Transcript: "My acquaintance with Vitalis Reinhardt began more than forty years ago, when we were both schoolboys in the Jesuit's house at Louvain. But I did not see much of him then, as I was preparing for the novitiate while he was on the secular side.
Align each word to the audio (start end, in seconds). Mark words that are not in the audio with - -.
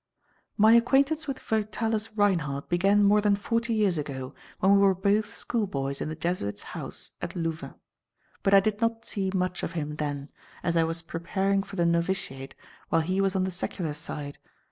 "My 0.57 0.73
acquaintance 0.73 1.27
with 1.27 1.37
Vitalis 1.37 2.17
Reinhardt 2.17 2.69
began 2.69 3.03
more 3.03 3.21
than 3.21 3.35
forty 3.35 3.75
years 3.75 3.99
ago, 3.99 4.33
when 4.59 4.71
we 4.71 4.79
were 4.79 4.95
both 4.95 5.31
schoolboys 5.31 6.01
in 6.01 6.09
the 6.09 6.15
Jesuit's 6.15 6.63
house 6.73 7.11
at 7.21 7.35
Louvain. 7.35 7.75
But 8.41 8.55
I 8.55 8.61
did 8.61 8.81
not 8.81 9.05
see 9.05 9.29
much 9.31 9.61
of 9.61 9.73
him 9.73 9.97
then, 9.97 10.29
as 10.63 10.75
I 10.75 10.85
was 10.85 11.03
preparing 11.03 11.61
for 11.61 11.75
the 11.75 11.85
novitiate 11.85 12.55
while 12.89 13.01
he 13.01 13.21
was 13.21 13.35
on 13.35 13.43
the 13.43 13.51
secular 13.51 13.93
side. 13.93 14.39